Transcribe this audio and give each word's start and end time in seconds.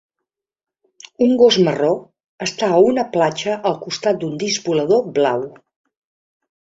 Un 1.25 1.33
gos 1.41 1.57
marró 1.67 1.91
està 2.45 2.71
a 2.77 2.81
una 2.85 3.03
platja 3.17 3.59
al 3.73 3.77
costat 3.85 4.19
d'un 4.25 4.35
disc 4.45 4.67
volador 4.71 5.05
blau. 5.19 5.45